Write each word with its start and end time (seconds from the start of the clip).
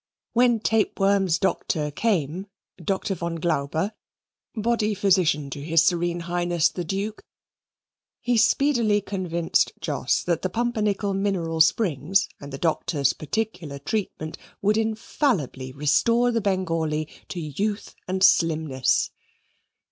When 0.33 0.59
Tapeworm's 0.59 1.37
doctor 1.37 1.91
came, 1.91 2.47
Doctor 2.83 3.13
von 3.13 3.35
Glauber, 3.35 3.93
Body 4.55 4.95
Physician 4.95 5.51
to 5.51 5.59
H.S.H. 5.59 6.73
the 6.73 6.83
Duke, 6.83 7.21
he 8.19 8.35
speedily 8.35 8.99
convinced 9.01 9.73
Jos 9.79 10.23
that 10.23 10.41
the 10.41 10.49
Pumpernickel 10.49 11.13
mineral 11.13 11.61
springs 11.61 12.27
and 12.39 12.51
the 12.51 12.57
Doctor's 12.57 13.13
particular 13.13 13.77
treatment 13.77 14.39
would 14.59 14.75
infallibly 14.75 15.71
restore 15.71 16.31
the 16.31 16.41
Bengalee 16.41 17.07
to 17.29 17.39
youth 17.39 17.93
and 18.07 18.23
slimness. 18.23 19.11